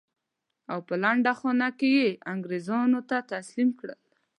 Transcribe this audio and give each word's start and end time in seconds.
او 0.71 0.79
په 0.87 0.93
لنډۍ 1.03 1.33
خانه 1.39 1.69
کې 1.79 1.89
یې 1.99 2.09
انګرېزانو 2.33 2.99
ته 3.09 3.17
تسلیم 3.33 3.69
کړل. 3.79 3.99